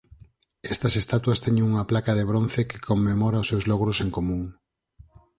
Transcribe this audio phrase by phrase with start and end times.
[0.73, 4.43] Estas estatuas teñen unha placa de bronce que conmemora os seus logros en común.